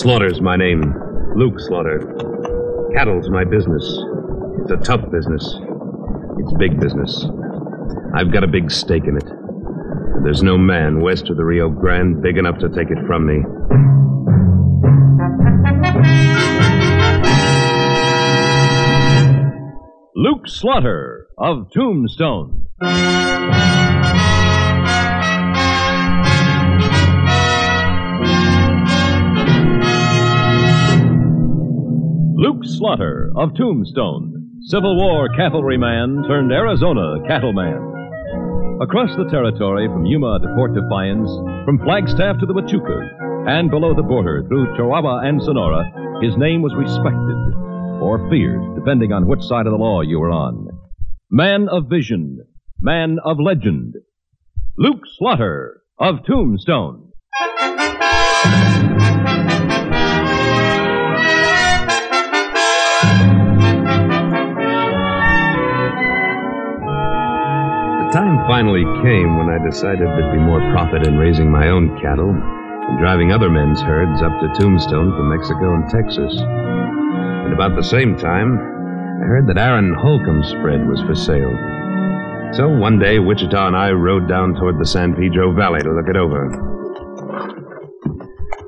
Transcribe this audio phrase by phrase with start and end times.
[0.00, 0.94] Slaughter's my name.
[1.36, 1.98] Luke Slaughter.
[2.94, 3.84] Cattle's my business.
[4.62, 5.44] It's a tough business.
[6.38, 7.26] It's big business.
[8.14, 9.26] I've got a big stake in it.
[9.26, 13.26] And there's no man west of the Rio Grande big enough to take it from
[13.26, 13.42] me.
[20.16, 22.68] Luke Slaughter of Tombstone.
[32.80, 37.76] Slaughter of Tombstone, Civil War cavalryman turned Arizona cattleman.
[38.80, 41.28] Across the territory from Yuma to Fort Defiance,
[41.66, 46.62] from Flagstaff to the Huachucas, and below the border through Chihuahua and Sonora, his name
[46.62, 50.66] was respected or feared, depending on which side of the law you were on.
[51.30, 52.38] Man of vision,
[52.80, 53.92] man of legend,
[54.78, 57.12] Luke Slaughter of Tombstone.
[68.10, 71.96] The time finally came when I decided there'd be more profit in raising my own
[72.00, 76.34] cattle and driving other men's herds up to Tombstone from Mexico and Texas.
[76.34, 81.54] And about the same time, I heard that Aaron Holcomb's spread was for sale.
[82.52, 86.08] So one day, Wichita and I rode down toward the San Pedro Valley to look
[86.08, 86.50] it over.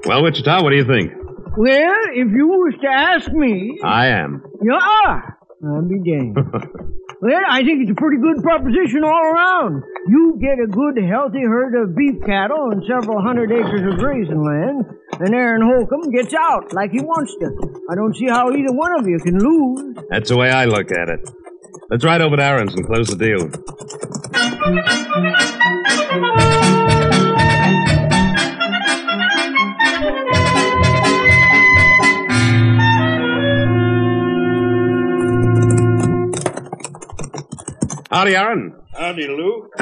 [0.06, 1.10] Well, Wichita, what do you think?
[1.56, 4.44] Well, if you was to ask me, I am.
[4.62, 5.36] you are.
[5.66, 6.38] I'll be damned.
[7.23, 9.84] well, I think it's a pretty good proposition all around.
[10.09, 14.42] You get a good, healthy herd of beef cattle and several hundred acres of grazing
[14.42, 14.84] land,
[15.21, 17.47] and Aaron Holcomb gets out like he wants to.
[17.88, 19.97] I don't see how either one of you can lose.
[20.11, 21.31] That's the way I look at it.
[21.91, 23.49] Let's ride over to Aaron's and close the deal.
[38.12, 38.75] Howdy, Aaron.
[38.93, 39.73] Howdy, Luke.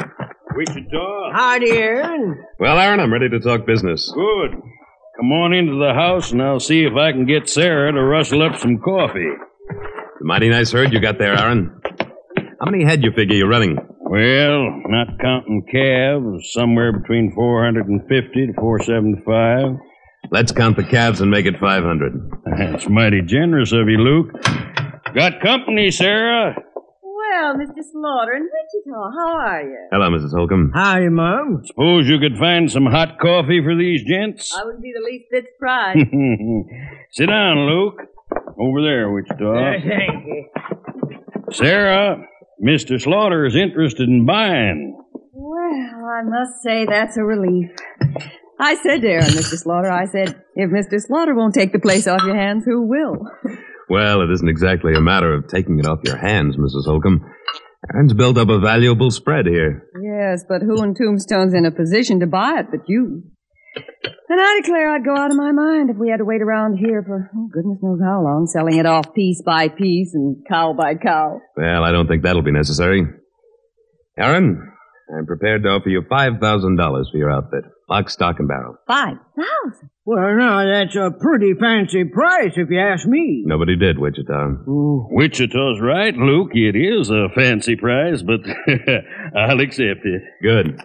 [0.55, 1.31] Wichita.
[1.33, 2.41] Howdy, Aaron.
[2.59, 4.09] Well, Aaron, I'm ready to talk business.
[4.15, 4.51] Good.
[5.17, 8.41] Come on into the house and I'll see if I can get Sarah to rustle
[8.41, 9.27] up some coffee.
[9.27, 11.81] It's a mighty nice herd you got there, Aaron.
[12.61, 13.77] How many head you figure you're running?
[13.99, 19.77] Well, not counting calves, somewhere between 450 to 475.
[20.31, 22.31] Let's count the calves and make it 500.
[22.57, 24.31] That's mighty generous of you, Luke.
[25.13, 26.55] Got company, Sarah.
[27.41, 27.81] Well, Mr.
[27.91, 29.87] Slaughter in Wichita, how are you?
[29.91, 30.29] Hello, Mrs.
[30.31, 30.71] Holcomb.
[30.75, 31.63] Hi, Mom.
[31.65, 34.55] Suppose you could find some hot coffee for these gents?
[34.55, 35.97] I wouldn't be the least bit surprised.
[37.09, 37.99] Sit down, Luke.
[38.59, 39.73] Over there, Wichita.
[39.81, 40.49] thank you.
[41.51, 42.23] Sarah,
[42.63, 43.01] Mr.
[43.01, 45.01] Slaughter is interested in buying.
[45.33, 47.71] well, I must say that's a relief.
[48.59, 49.57] I said to Aaron, Mr.
[49.57, 51.01] Slaughter, I said, if Mr.
[51.01, 53.17] Slaughter won't take the place off your hands, who will?
[53.91, 56.85] Well, it isn't exactly a matter of taking it off your hands, Mrs.
[56.85, 57.29] Holcomb.
[57.93, 59.83] Aaron's built up a valuable spread here.
[60.01, 63.21] yes, but who in Tombstone's in a position to buy it but you?
[63.75, 66.77] And I declare I'd go out of my mind if we had to wait around
[66.77, 70.71] here for oh, goodness knows how long, selling it off piece by piece and cow
[70.71, 71.41] by cow.
[71.57, 73.05] Well, I don't think that'll be necessary.
[74.17, 74.70] Aaron,
[75.17, 77.65] I'm prepared to offer you $5,000 for your outfit.
[77.89, 78.75] Lock, stock, and barrel.
[78.87, 79.89] Five thousand.
[80.05, 83.43] Well, now, that's a pretty fancy price, if you ask me.
[83.45, 84.63] Nobody did, Wichita.
[84.65, 86.51] Wichita's right, Luke.
[86.53, 88.39] It is a fancy price, but
[89.37, 90.21] I'll accept it.
[90.41, 90.79] Good.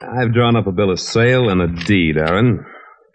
[0.00, 2.64] I've drawn up a bill of sale and a deed, Aaron.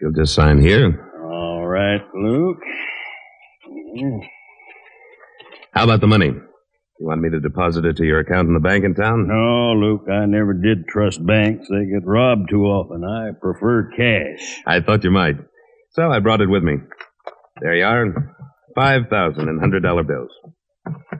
[0.00, 1.10] You'll just sign here.
[1.24, 2.58] All right, Luke.
[5.72, 6.32] How about the money?
[7.00, 9.26] You want me to deposit it to your account in the bank in town?
[9.26, 11.66] No, Luke, I never did trust banks.
[11.68, 13.02] They get robbed too often.
[13.04, 14.60] I prefer cash.
[14.66, 15.36] I thought you might.
[15.90, 16.76] So I brought it with me.
[17.60, 18.36] There you are.
[18.74, 20.30] Five thousand in hundred dollar bills.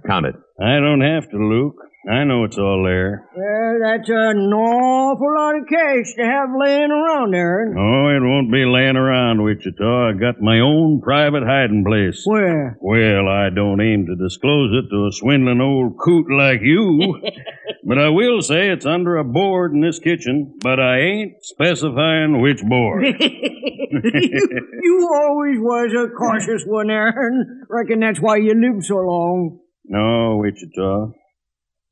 [0.07, 0.35] Count it.
[0.61, 1.77] I don't have to, Luke.
[2.11, 3.29] I know it's all there.
[3.37, 7.77] Well, that's an awful lot of cash to have laying around, Aaron.
[7.79, 10.09] Oh, it won't be laying around, Wichita.
[10.09, 12.23] I got my own private hiding place.
[12.25, 12.77] Where?
[12.81, 17.21] Well, I don't aim to disclose it to a swindling old coot like you.
[17.85, 22.41] but I will say it's under a board in this kitchen, but I ain't specifying
[22.41, 23.05] which board.
[23.21, 24.51] you,
[24.83, 27.65] you always was a cautious one, Aaron.
[27.71, 29.61] Reckon that's why you lived so long.
[29.85, 31.13] no, Wichita.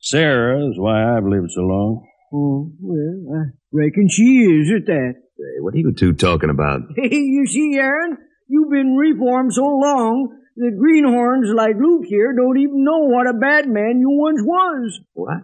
[0.01, 2.07] Sarah is why I've lived so long.
[2.33, 5.13] Oh, well, I reckon she is at that.
[5.37, 6.81] Hey, what are you two talking about?
[6.97, 8.17] you see, Aaron,
[8.47, 13.33] you've been reformed so long that greenhorns like Luke here don't even know what a
[13.33, 14.99] bad man you once was.
[15.13, 15.43] What?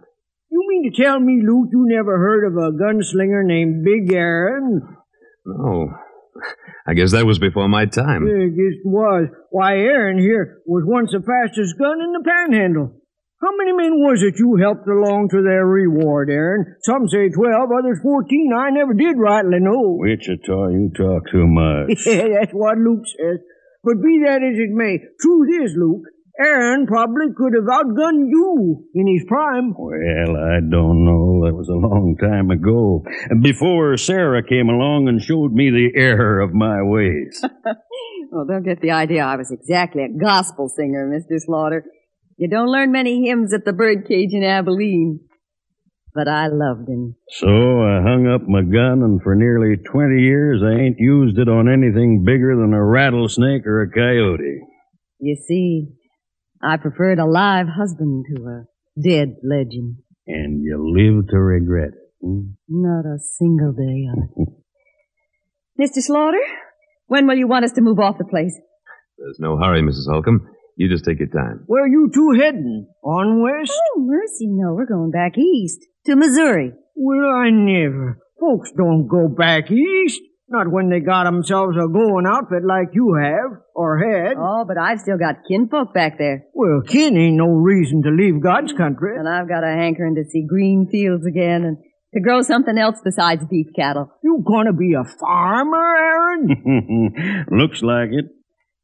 [0.50, 4.96] You mean to tell me, Luke, you never heard of a gunslinger named Big Aaron?
[5.46, 5.88] No.
[6.86, 8.26] I guess that was before my time.
[8.26, 9.28] Yeah, I guess it was.
[9.50, 12.97] Why, Aaron here was once the fastest gun in the panhandle.
[13.40, 16.74] How many men was it you helped along to their reward, Aaron?
[16.82, 18.50] Some say twelve, others fourteen.
[18.50, 19.94] I never did rightly know.
[19.94, 22.02] Wichita, you talk too much.
[22.06, 23.38] Yeah, that's what Luke says.
[23.84, 26.02] But be that as it may, truth is, Luke,
[26.40, 29.72] Aaron probably could have outgunned you in his prime.
[29.78, 31.46] Well, I don't know.
[31.46, 33.04] That was a long time ago.
[33.40, 37.44] Before Sarah came along and showed me the error of my ways.
[38.30, 41.40] Well, don't get the idea I was exactly a gospel singer, Mr.
[41.40, 41.82] Slaughter.
[42.38, 45.20] You don't learn many hymns at the birdcage in Abilene.
[46.14, 47.16] But I loved him.
[47.30, 51.48] So I hung up my gun, and for nearly 20 years I ain't used it
[51.48, 54.60] on anything bigger than a rattlesnake or a coyote.
[55.18, 55.88] You see,
[56.62, 58.64] I preferred a live husband to a
[59.02, 59.96] dead legend.
[60.28, 62.12] And you live to regret it.
[62.22, 62.50] hmm?
[62.68, 64.48] Not a single day of it.
[65.80, 66.02] Mr.
[66.02, 66.42] Slaughter,
[67.06, 68.56] when will you want us to move off the place?
[69.18, 70.10] There's no hurry, Mrs.
[70.10, 70.48] Holcomb.
[70.78, 71.64] You just take your time.
[71.66, 72.86] Where are you two heading?
[73.02, 73.72] On west?
[73.74, 74.74] Oh, mercy, no.
[74.74, 76.72] We're going back east to Missouri.
[76.94, 78.20] Well, I never.
[78.38, 80.20] Folks don't go back east.
[80.48, 84.36] Not when they got themselves a going outfit like you have, or had.
[84.38, 86.44] Oh, but I've still got kinfolk back there.
[86.54, 89.18] Well, kin ain't no reason to leave God's country.
[89.18, 91.76] And I've got a hankering to see green fields again and
[92.14, 94.10] to grow something else besides beef cattle.
[94.22, 97.46] You gonna be a farmer, Aaron?
[97.50, 98.26] Looks like it.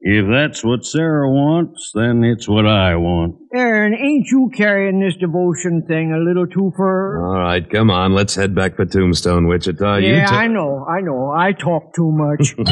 [0.06, 3.36] If that's what Sarah wants, then it's what I want.
[3.54, 7.26] Aaron, ain't you carrying this devotion thing a little too far?
[7.26, 8.12] All right, come on.
[8.12, 9.96] Let's head back for Tombstone, Wichita.
[9.96, 11.30] you yeah, ta- I know, I know.
[11.30, 12.54] I talk too much.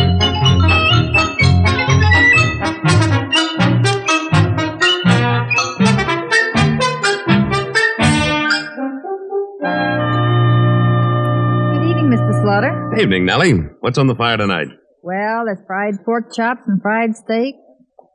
[10.52, 12.42] Good evening, Mr.
[12.42, 12.92] Slaughter.
[13.00, 13.52] Evening, Nellie.
[13.80, 14.68] What's on the fire tonight?
[15.02, 17.56] Well, there's fried pork chops and fried steak.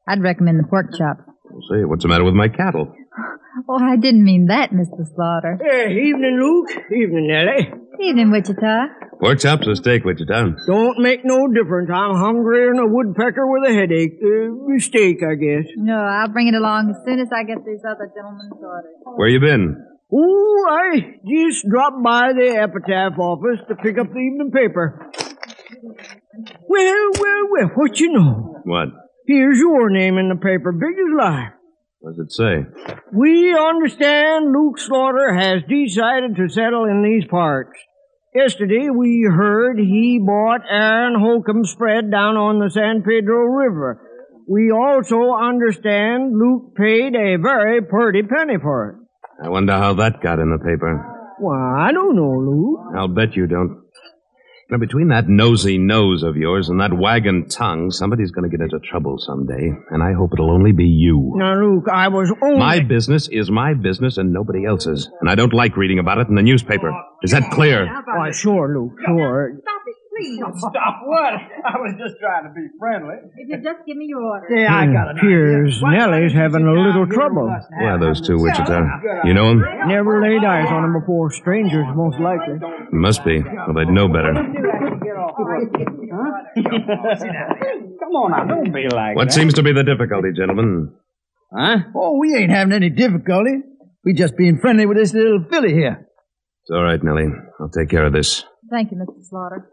[0.07, 1.17] I'd recommend the pork chop.
[1.69, 1.85] We'll.
[1.85, 2.93] What's the matter with my cattle?
[3.67, 5.01] Oh, I didn't mean that, Mr.
[5.15, 5.57] Slaughter.
[5.59, 6.69] yeah, evening, Luke.
[6.91, 7.73] Evening, Nellie.
[7.99, 8.85] Evening, Wichita.
[9.19, 10.51] Pork chops or steak, Wichita?
[10.67, 11.89] Don't make no difference.
[11.91, 14.13] I'm hungrier than a woodpecker with a headache.
[14.23, 15.65] Uh, steak, I guess.
[15.75, 18.93] No, I'll bring it along as soon as I get these other gentlemen's orders.
[19.15, 19.83] Where you been?
[20.13, 25.11] Oh, I just dropped by the epitaph office to pick up the evening paper.
[26.67, 28.61] Well, well, well, what you know?
[28.65, 28.89] What?
[29.25, 31.53] Here's your name in the paper, big as life.
[31.99, 33.03] What does it say?
[33.13, 37.77] We understand Luke Slaughter has decided to settle in these parts.
[38.35, 44.01] Yesterday we heard he bought Aaron Holcomb's spread down on the San Pedro River.
[44.47, 48.95] We also understand Luke paid a very pretty penny for it.
[49.43, 51.35] I wonder how that got in the paper.
[51.39, 52.79] Why, I don't know, Luke.
[52.97, 53.83] I'll bet you don't.
[54.69, 58.61] Now, between that nosy nose of yours and that wagon tongue, somebody's going to get
[58.61, 61.35] into trouble someday, and I hope it'll only be you.
[61.37, 62.59] Now, Luke, I was only...
[62.59, 66.27] My business is my business and nobody else's, and I don't like reading about it
[66.27, 66.91] in the newspaper.
[67.23, 67.87] Is that clear?
[68.05, 69.53] Why, sure, Luke, sure.
[69.61, 70.39] Stop it, please.
[70.57, 71.33] Stop what?
[71.65, 73.15] I was just trying to be friendly.
[73.35, 74.47] If you just give me your order.
[74.49, 74.93] Yeah, I hmm.
[74.93, 75.17] got it.
[75.17, 77.47] Appears Nellie's having a little trouble.
[77.47, 79.25] Who are those two, Wichita?
[79.25, 79.63] You know them?
[79.87, 81.31] Never laid eyes on him before.
[81.31, 82.59] Strangers, most likely.
[82.91, 83.41] Must be.
[83.41, 84.33] Well, they'd know better.
[87.99, 89.15] Come on now, don't be like that.
[89.15, 89.33] What that.
[89.33, 90.93] seems to be the difficulty, gentlemen?
[91.53, 91.77] Huh?
[91.95, 93.61] Oh, we ain't having any difficulty.
[94.03, 96.07] We just being friendly with this little filly here.
[96.63, 97.27] It's all right, Nellie.
[97.59, 98.43] I'll take care of this.
[98.69, 99.23] Thank you, Mr.
[99.23, 99.69] Slaughter.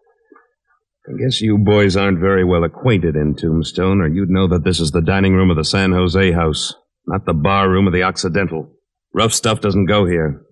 [1.06, 4.80] I guess you boys aren't very well acquainted in Tombstone, or you'd know that this
[4.80, 6.75] is the dining room of the San Jose House,
[7.06, 8.73] not the bar room of the Occidental.
[9.12, 10.42] Rough stuff doesn't go here.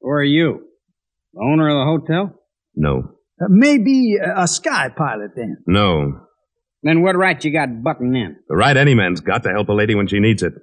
[0.00, 0.62] Who are you?
[1.34, 2.34] The owner of the hotel?
[2.74, 3.16] No.
[3.40, 5.58] Uh, maybe a, a sky pilot then.
[5.66, 6.26] No.
[6.82, 8.36] Then what right you got butting in?
[8.48, 10.54] The right any man's got to help a lady when she needs it.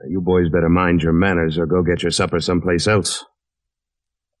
[0.00, 3.24] Now, you boys better mind your manners or go get your supper someplace else.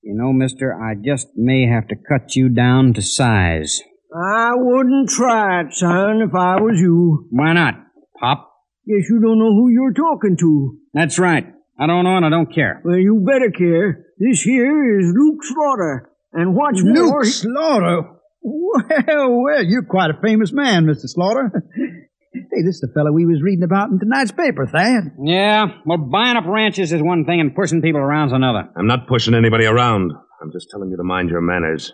[0.06, 3.82] You know, mister, I just may have to cut you down to size.
[4.14, 7.26] I wouldn't try it, son, if I was you.
[7.30, 7.74] Why not?
[8.20, 8.48] Pop?
[8.86, 10.78] Guess you don't know who you're talking to.
[10.94, 11.52] That's right.
[11.76, 12.80] I don't know and I don't care.
[12.84, 14.06] Well, you better care.
[14.16, 16.12] This here is Luke Slaughter.
[16.32, 17.24] And what's more...
[17.24, 18.02] Luke Slaughter?
[18.42, 21.08] Well, well, you're quite a famous man, Mr.
[21.08, 21.50] Slaughter.
[22.52, 25.12] hey, this is the fellow we was reading about in tonight's paper, Thad.
[25.22, 28.68] Yeah, well, buying up ranches is one thing and pushing people around's another.
[28.76, 30.12] I'm not pushing anybody around.
[30.42, 31.92] I'm just telling you to mind your manners.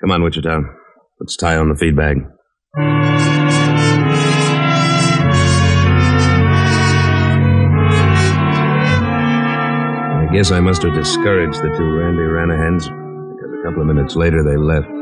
[0.00, 0.60] Come on, Wichita.
[1.20, 2.18] Let's tie on the feed bag.
[10.28, 14.14] I guess I must have discouraged the two Randy Ranahans because a couple of minutes
[14.14, 14.97] later they left.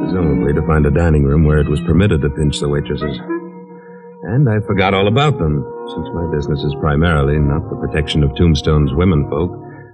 [0.00, 3.18] Presumably to find a dining room where it was permitted to pinch the waitresses.
[4.22, 8.34] And I forgot all about them, since my business is primarily not the protection of
[8.36, 9.50] Tombstone's womenfolk,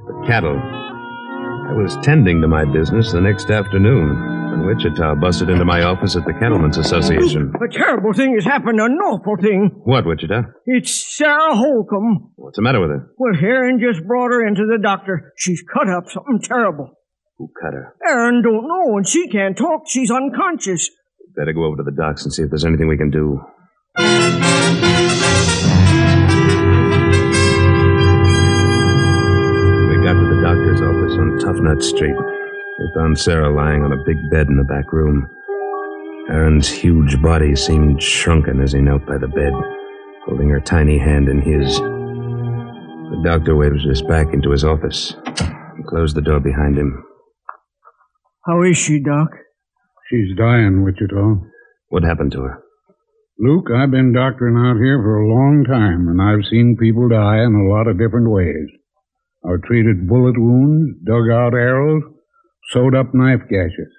[0.06, 0.58] but cattle.
[0.58, 6.14] I was tending to my business the next afternoon when Wichita busted into my office
[6.14, 7.52] at the Cattlemen's Association.
[7.56, 9.70] A terrible thing has happened, an awful thing.
[9.84, 10.42] What, Wichita?
[10.66, 12.32] It's Sarah Holcomb.
[12.36, 13.10] What's the matter with her?
[13.16, 15.32] Well, Aaron just brought her into the doctor.
[15.36, 16.92] She's cut up something terrible.
[17.38, 17.94] Who cut her?
[18.06, 19.82] Aaron don't know, and she can't talk.
[19.88, 20.90] She's unconscious.
[21.36, 23.40] Better go over to the doc's and see if there's anything we can do.
[23.98, 24.04] We
[30.04, 32.14] got to the doctor's office on Tough Nut Street.
[32.14, 35.28] We found Sarah lying on a big bed in the back room.
[36.28, 39.52] Aaron's huge body seemed shrunken as he knelt by the bed,
[40.24, 41.78] holding her tiny hand in his.
[41.78, 47.04] The doctor waved us back into his office and closed the door behind him.
[48.46, 49.30] How is she, Doc?
[50.10, 51.40] She's dying, Wichita.
[51.88, 52.62] What happened to her?
[53.38, 57.42] Luke, I've been doctoring out here for a long time, and I've seen people die
[57.42, 58.68] in a lot of different ways.
[59.44, 62.02] I've treated bullet wounds, dug out arrows,
[62.70, 63.92] sewed up knife gashes.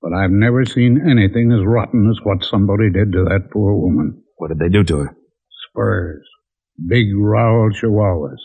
[0.00, 4.22] But I've never seen anything as rotten as what somebody did to that poor woman.
[4.38, 5.16] What did they do to her?
[5.68, 6.26] Spurs.
[6.88, 8.40] Big rowel chihuahuas.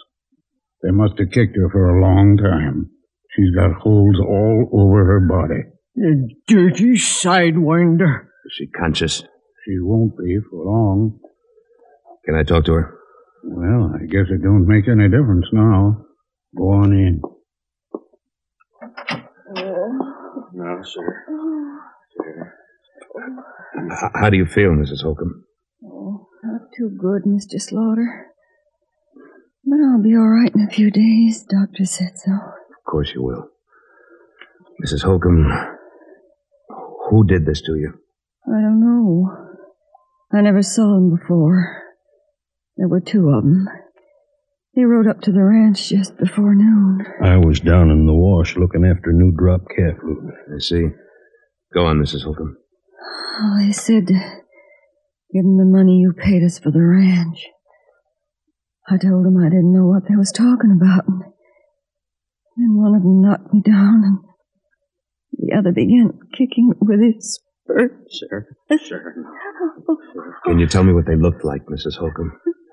[0.83, 2.89] They must have kicked her for a long time.
[3.35, 5.63] She's got holes all over her body.
[5.95, 8.21] The dirty sidewinder.
[8.45, 9.19] Is she conscious?
[9.65, 11.19] She won't be for long.
[12.25, 12.95] Can I talk to her?
[13.43, 16.05] Well, I guess it don't make any difference now.
[16.57, 17.21] Go on in.
[18.73, 19.61] Uh,
[20.53, 21.25] no, sir.
[23.91, 25.01] H- how do you feel, Mrs.
[25.03, 25.43] Holcomb?
[25.83, 27.59] Oh, not too good, Mr.
[27.61, 28.27] Slaughter.
[29.65, 31.45] But I'll be all right in a few days.
[31.45, 32.31] Doctor said so.
[32.89, 33.47] Of course you will.
[34.83, 35.03] Mrs.
[35.03, 35.45] Holcomb,
[37.11, 37.93] who did this to you?
[38.47, 39.29] I don't know.
[40.33, 41.83] I never saw them before.
[42.77, 43.67] There were two of them.
[44.75, 47.05] They rode up to the ranch just before noon.
[47.21, 50.31] I was down in the wash looking after new drop calf food.
[50.51, 50.87] I see.
[51.71, 52.23] Go on, Mrs.
[52.23, 52.57] Holcomb.
[53.39, 54.13] Oh, they said to
[55.31, 57.45] give them the money you paid us for the ranch.
[58.89, 61.07] I told them I didn't know what they was talking about.
[61.07, 61.21] And
[62.59, 64.17] then one of them knocked me down, and
[65.33, 67.91] the other began kicking with his spurs.
[68.11, 68.45] Sure,
[68.85, 69.15] sure.
[70.45, 71.97] Can you tell me what they looked like, Mrs.
[71.97, 72.31] Holcomb?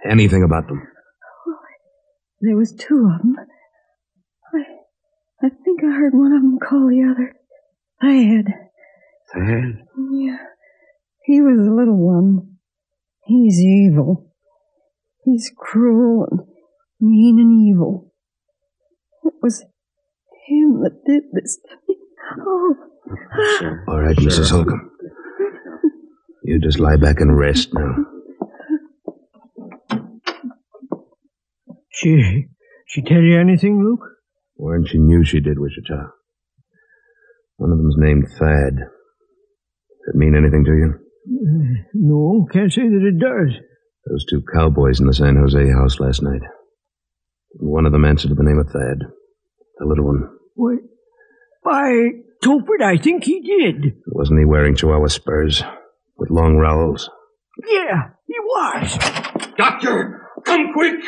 [0.09, 0.83] Anything about them?
[2.41, 3.37] There was two of them.
[4.55, 7.35] I, I think I heard one of them call the other
[8.01, 8.53] Thad.
[9.33, 9.85] Thad?
[10.13, 10.37] Yeah,
[11.25, 12.59] he was the little one.
[13.25, 14.33] He's evil.
[15.25, 16.41] He's cruel and
[17.01, 18.13] mean and evil.
[19.25, 19.65] It was
[20.47, 21.97] him that did this to me.
[22.41, 22.75] Oh,
[23.89, 24.51] All right, Mrs.
[24.51, 24.91] Holcomb.
[26.45, 27.95] You just lie back and rest now.
[31.91, 32.47] She,
[32.87, 34.07] she tell you anything, Luke?
[34.57, 36.11] Warren, she knew she did, Wichita.
[37.57, 38.77] One of them's named Thad.
[38.77, 40.95] Does it mean anything to you?
[40.95, 43.57] Uh, No, can't say that it does.
[44.09, 46.43] Those two cowboys in the San Jose house last night.
[47.55, 49.09] One of them answered to the name of Thad.
[49.79, 50.31] The little one.
[50.55, 50.79] What?
[51.65, 52.11] By
[52.43, 53.97] Topert, I think he did.
[54.07, 55.63] Wasn't he wearing Chihuahua spurs?
[56.17, 57.11] With long rowels?
[57.69, 58.99] Yeah, he was.
[59.57, 61.05] Doctor, come quick!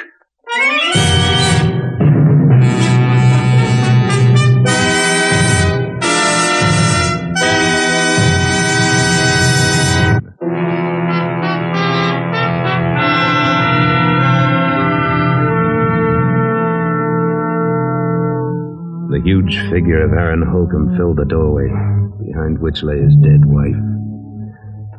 [19.19, 21.67] The huge figure of Aaron Holcomb filled the doorway,
[22.25, 23.75] behind which lay his dead wife.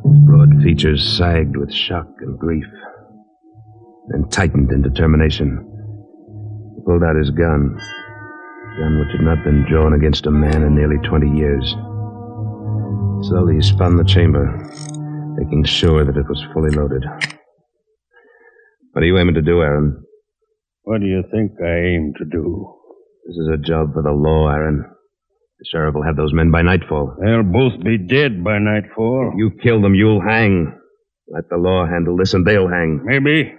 [0.03, 2.67] His broad features sagged with shock and grief,
[4.09, 5.63] and tightened in determination.
[6.75, 10.63] He pulled out his gun, a gun which had not been drawn against a man
[10.63, 11.69] in nearly 20 years.
[13.29, 14.51] Slowly he spun the chamber,
[15.37, 17.05] making sure that it was fully loaded.
[18.91, 20.03] What are you aiming to do, Aaron?
[20.81, 22.78] What do you think I aim to do?
[23.29, 24.83] This is a job for the law, Aaron.
[25.59, 27.15] The sheriff will have those men by nightfall.
[27.21, 29.33] They'll both be dead by nightfall.
[29.33, 30.75] If You kill them, you'll hang.
[31.27, 33.01] Let the law handle this, and they'll hang.
[33.03, 33.53] Maybe.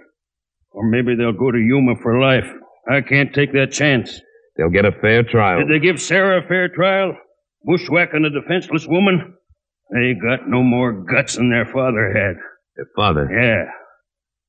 [0.71, 2.51] Or maybe they'll go to Yuma for life.
[2.91, 4.19] I can't take that chance.
[4.57, 5.59] They'll get a fair trial.
[5.59, 7.15] Did they give Sarah a fair trial?
[7.63, 9.35] Bushwhacking a defenseless woman?
[9.93, 12.35] They got no more guts than their father had.
[12.75, 13.25] Their father?
[13.31, 13.71] Yeah.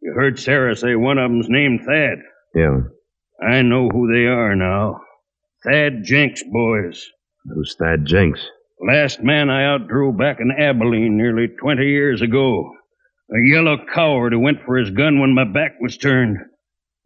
[0.00, 2.18] You heard Sarah say one of them's named Thad.
[2.56, 2.78] Yeah.
[3.40, 4.98] I know who they are now.
[5.64, 7.08] Thad Jenks boys.
[7.44, 8.44] Who's Thad Jenks?
[8.84, 12.72] Last man I outdrew back in Abilene nearly 20 years ago.
[13.30, 16.38] A yellow coward who went for his gun when my back was turned.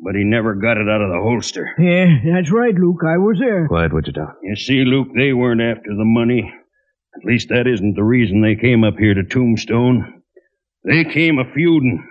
[0.00, 1.68] But he never got it out of the holster.
[1.78, 3.00] Yeah, that's right, Luke.
[3.06, 3.68] I was there.
[3.68, 4.20] Quiet, Wichita.
[4.20, 4.36] You Doc?
[4.42, 6.52] You see, Luke, they weren't after the money.
[7.14, 10.22] At least that isn't the reason they came up here to Tombstone.
[10.84, 12.06] They came a feuding.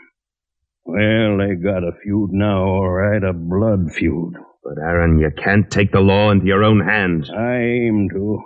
[0.83, 4.35] Well, they got a feud now, all right, a blood feud.
[4.65, 7.29] But, Aaron, you can't take the law into your own hands.
[7.29, 8.41] I aim to.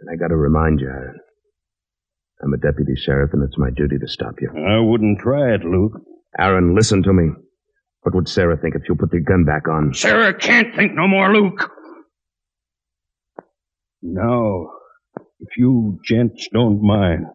[0.00, 1.18] And I gotta remind you, Aaron.
[2.42, 4.50] I'm a deputy sheriff, and it's my duty to stop you.
[4.54, 5.92] I wouldn't try it, Luke.
[6.38, 7.30] Aaron, listen to me.
[8.02, 9.94] What would Sarah think if you put the gun back on?
[9.94, 11.70] Sarah can't think no more, Luke.
[14.02, 14.72] Now,
[15.40, 17.26] if you gents don't mind,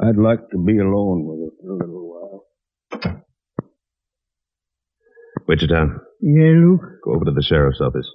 [0.00, 2.44] I'd like to be alone with her for a little
[3.00, 3.22] while.
[5.48, 5.86] Wichita,
[6.22, 6.80] Yeah, Luke?
[7.04, 8.08] go over to the sheriff's office.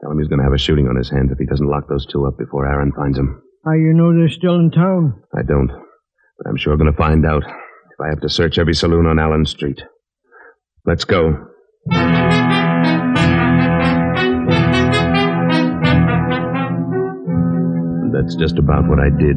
[0.00, 2.06] Tell him he's gonna have a shooting on his hands if he doesn't lock those
[2.06, 3.42] two up before Aaron finds him.
[3.64, 5.20] How you know they're still in town?
[5.36, 5.68] I don't.
[6.38, 9.46] But I'm sure gonna find out if I have to search every saloon on Allen
[9.46, 9.82] Street.
[10.86, 11.48] Let's go.
[18.12, 19.36] That's just about what I did.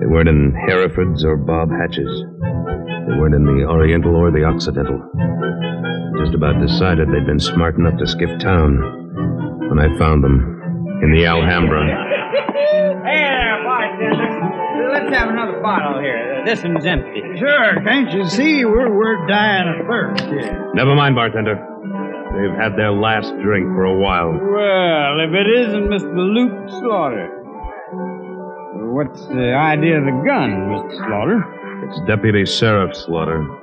[0.00, 2.24] They weren't in Hafford's or Bob Hatch's.
[3.06, 4.98] They weren't in the Oriental or the Occidental.
[6.32, 8.80] Just about decided they'd been smart enough to skip town
[9.68, 10.58] when I found them
[11.02, 11.84] in the Alhambra.
[13.04, 14.92] Hey there, bartender.
[14.92, 16.42] Let's have another bottle here.
[16.46, 17.20] This one's empty.
[17.36, 20.70] Sure, can't you see we're, we're dying of thirst here?
[20.72, 21.56] Never mind, bartender.
[22.32, 24.32] They've had their last drink for a while.
[24.32, 26.16] Well, if it isn't Mr.
[26.16, 27.28] Luke Slaughter.
[28.94, 30.96] What's the idea of the gun, Mr.
[30.96, 31.44] Slaughter?
[31.88, 33.61] It's Deputy Sheriff Slaughter.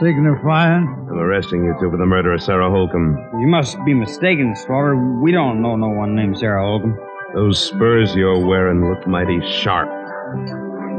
[0.00, 0.84] Signifying?
[1.08, 3.16] I'm arresting you two for the murder of Sarah Holcomb.
[3.40, 4.96] You must be mistaken, Slaughter.
[5.22, 6.98] We don't know no one named Sarah Holcomb.
[7.34, 9.88] Those spurs you're wearing look mighty sharp.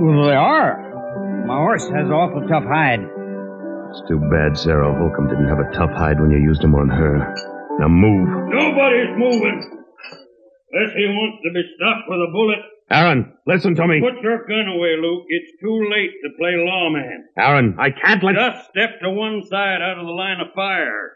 [0.01, 1.45] Well, they are.
[1.45, 3.03] My horse has an awful tough hide.
[3.91, 6.89] It's too bad Sarah Holcomb didn't have a tough hide when you used him on
[6.89, 7.17] her.
[7.79, 8.29] Now move.
[8.49, 9.83] Nobody's moving.
[10.71, 12.59] Unless he wants to be stopped with a bullet.
[12.89, 13.99] Aaron, listen to me.
[13.99, 15.25] Put your gun away, Luke.
[15.27, 17.25] It's too late to play lawman.
[17.37, 18.35] Aaron, I can't let.
[18.35, 21.11] Just step to one side out of the line of fire.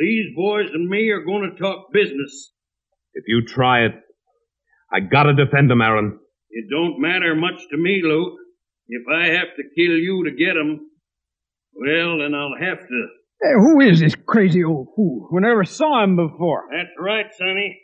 [0.00, 2.52] These boys and me are going to talk business.
[3.14, 3.92] If you try it,
[4.92, 6.18] I gotta defend him, Aaron.
[6.50, 8.34] It don't matter much to me, Luke.
[8.88, 10.90] If I have to kill you to get 'em,
[11.72, 13.08] well, then I'll have to.
[13.42, 15.28] Hey, who is this crazy old fool?
[15.32, 16.64] We never saw him before.
[16.70, 17.80] That's right, Sonny.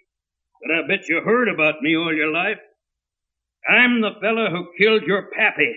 [0.63, 2.59] But I bet you heard about me all your life.
[3.71, 5.75] I'm the fella who killed your pappy.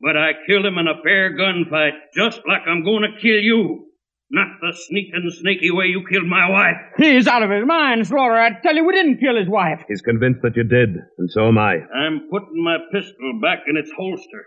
[0.00, 3.86] But I killed him in a fair gunfight, just like I'm going to kill you.
[4.30, 6.76] Not the sneaking, snaky way you killed my wife.
[6.96, 8.34] He's out of his mind, Slaughter.
[8.34, 9.84] I tell you, we didn't kill his wife.
[9.86, 11.76] He's convinced that you did, and so am I.
[11.94, 14.46] I'm putting my pistol back in its holster,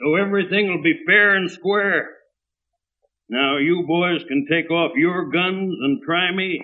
[0.00, 2.10] so everything will be fair and square.
[3.28, 6.60] Now you boys can take off your guns and try me,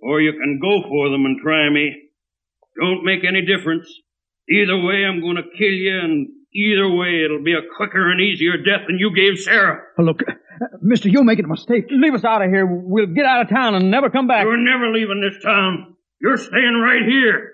[0.00, 1.94] or you can go for them and try me.
[2.80, 3.86] Don't make any difference.
[4.50, 8.20] Either way, I'm going to kill you, and either way, it'll be a quicker and
[8.20, 9.80] easier death than you gave Sarah.
[9.96, 10.32] Oh, look, uh,
[10.82, 11.84] mister, you're making a mistake.
[11.90, 12.66] Leave us out of here.
[12.66, 14.44] We'll get out of town and never come back.
[14.44, 15.94] You're never leaving this town.
[16.20, 17.52] You're staying right here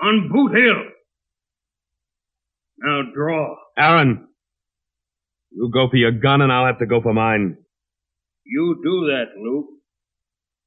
[0.00, 0.84] on Boot Hill.
[2.78, 3.56] Now draw.
[3.76, 4.28] Aaron,
[5.50, 7.56] you go for your gun, and I'll have to go for mine.
[8.44, 9.66] You do that, Luke.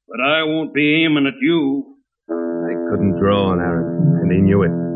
[0.06, 1.96] But I won't be aiming at you.
[2.28, 4.91] I couldn't draw on Aaron, and he knew it.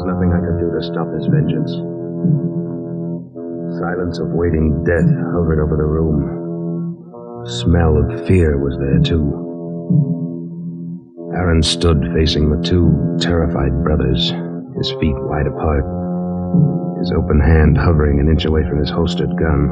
[0.00, 1.76] Was nothing I could do to stop his vengeance.
[3.76, 7.44] Silence of waiting death hovered over the room.
[7.44, 9.28] Smell of fear was there, too.
[11.36, 12.88] Aaron stood facing the two
[13.20, 14.32] terrified brothers,
[14.80, 15.84] his feet wide apart,
[16.96, 19.68] his open hand hovering an inch away from his holstered gun.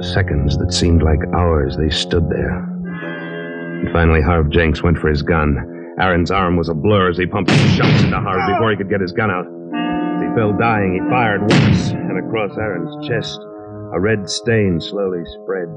[0.00, 2.64] The seconds that seemed like hours, they stood there.
[2.64, 5.79] And finally, Harv Jenks went for his gun.
[6.00, 9.02] Aaron's arm was a blur as he pumped shots into Harv before he could get
[9.02, 9.44] his gun out.
[9.44, 13.38] As he fell dying, he fired once and across Aaron's chest.
[13.92, 15.68] A red stain slowly spread.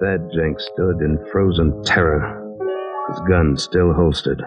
[0.00, 2.20] Thad Jenks stood in frozen terror,
[3.08, 4.42] his gun still holstered.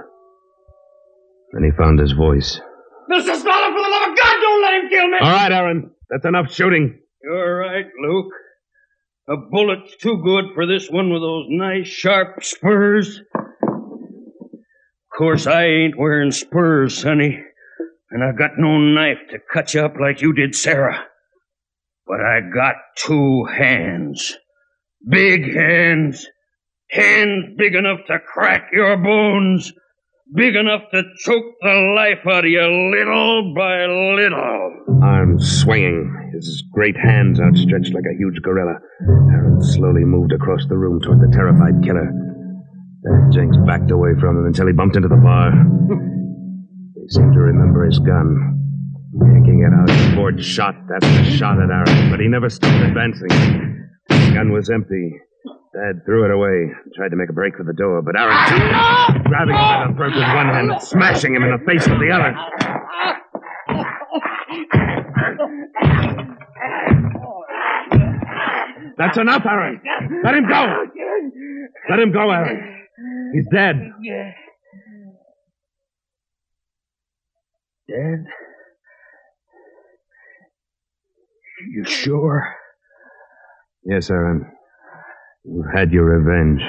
[1.54, 2.62] Then he found his voice.
[3.10, 3.36] Mr.
[3.36, 5.18] Slaughter, for the love of God, don't let him kill me!
[5.22, 5.92] All right, Aaron.
[6.12, 7.00] That's enough shooting.
[7.24, 8.32] You're right, Luke.
[9.28, 13.22] A bullet's too good for this one with those nice sharp spurs.
[15.20, 17.44] Of course, I ain't wearing spurs, Sonny,
[18.10, 20.98] and I got no knife to cut you up like you did Sarah.
[22.08, 24.38] But I got two hands.
[25.06, 26.26] Big hands
[26.92, 29.74] Hands big enough to crack your bones.
[30.34, 32.62] Big enough to choke the life out of you
[32.96, 35.02] little by little.
[35.04, 38.80] Arms swinging, his great hands outstretched like a huge gorilla.
[39.02, 42.29] Aaron slowly moved across the room toward the terrified killer.
[43.02, 45.52] Then Jenks backed away from him until he bumped into the bar.
[46.96, 48.60] They seemed to remember his gun.
[49.16, 53.30] Yanking it out, he poured shot after shot at Aaron, but he never stopped advancing.
[54.10, 55.16] His gun was empty.
[55.74, 59.22] Thad threw it away, tried to make a break for the door, but Aaron, ah!
[59.26, 62.00] grabbing him by the throat with one hand and smashing him in the face with
[62.00, 62.36] the other.
[68.98, 69.82] That's enough, Aaron.
[70.24, 70.86] Let him go.
[71.90, 72.79] Let him go, Aaron.
[73.34, 73.76] He's dead.
[77.88, 78.26] Dead?
[81.74, 82.56] You sure?
[83.84, 84.52] Yes, Aaron.
[85.44, 86.62] You've had your revenge.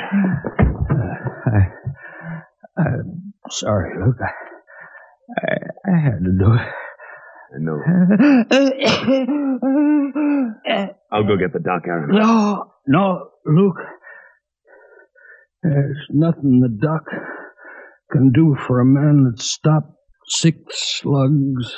[0.91, 4.17] Uh, I, I'm sorry, Luke.
[4.21, 4.31] I,
[5.47, 6.69] I, I had to do it.
[7.53, 7.79] I know.
[11.13, 12.11] I'll go get the doc, Aaron.
[12.13, 13.79] No, no, Luke.
[15.63, 17.05] There's nothing the doc
[18.11, 19.93] can do for a man that's stopped
[20.27, 20.59] six
[21.01, 21.77] slugs.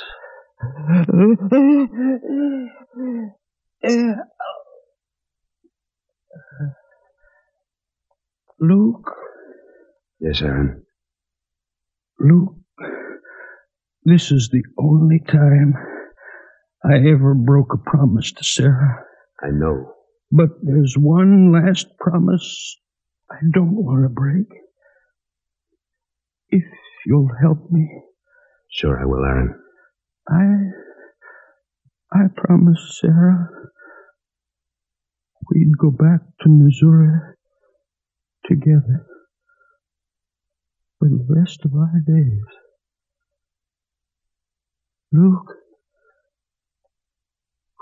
[8.59, 9.11] Luke,
[10.23, 10.83] Yes, Aaron.
[12.17, 12.55] Luke,
[14.05, 15.73] this is the only time
[16.81, 19.03] I ever broke a promise to Sarah.
[19.43, 19.93] I know.
[20.31, 22.77] But there's one last promise
[23.31, 24.47] I don't want to break.
[26.49, 26.63] If
[27.05, 27.89] you'll help me,
[28.73, 29.53] Sure, I will, Aaron.
[30.27, 30.71] I
[32.11, 33.49] I promise Sarah
[35.51, 37.19] we'd go back to Missouri
[38.45, 39.05] together
[40.97, 42.41] for the rest of our days.
[45.11, 45.53] Luke,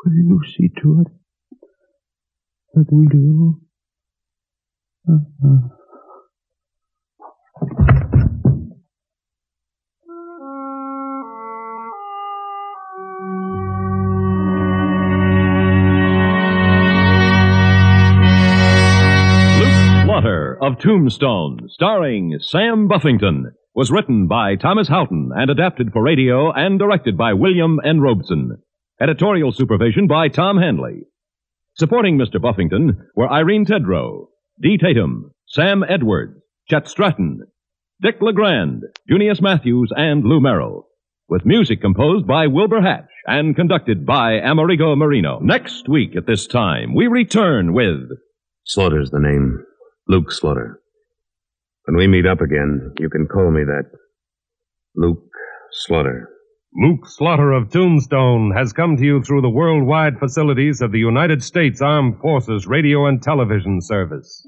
[0.04, 1.08] will you see to it
[2.74, 3.62] that we do?
[20.62, 26.78] Of Tombstone, starring Sam Buffington, was written by Thomas Houghton and adapted for radio and
[26.78, 28.00] directed by William N.
[28.00, 28.62] Robson.
[29.02, 31.08] Editorial supervision by Tom Hanley.
[31.74, 32.40] Supporting Mr.
[32.40, 34.28] Buffington were Irene Tedrow,
[34.60, 37.42] Dee Tatum, Sam Edwards, Chet Stratton,
[38.02, 40.88] Dick LeGrand, Junius Matthews, and Lou Merrill.
[41.30, 45.40] With music composed by Wilbur Hatch and conducted by Amerigo Marino.
[45.40, 48.10] Next week at this time, we return with
[48.66, 49.64] Slaughter's the name.
[50.08, 50.82] Luke Slaughter.
[51.86, 53.86] When we meet up again, you can call me that.
[54.96, 55.24] Luke
[55.72, 56.31] Slaughter.
[56.74, 61.44] Luke Slaughter of Tombstone has come to you through the worldwide facilities of the United
[61.44, 64.48] States Armed Forces Radio and Television Service.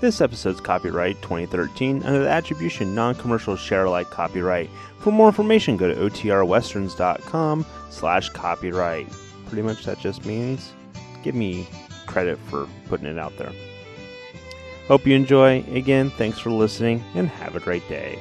[0.00, 4.68] This episode's copyright 2013 under the attribution non-commercial share alike copyright.
[4.98, 9.08] For more information, go to otrwesterns.com slash copyright.
[9.46, 10.72] Pretty much that just means
[11.22, 11.66] give me
[12.06, 13.52] credit for putting it out there.
[14.88, 15.64] Hope you enjoy.
[15.72, 18.18] Again, thanks for listening and have a great day.